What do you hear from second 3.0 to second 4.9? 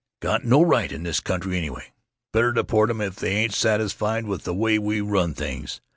if they ain't satisfied with the way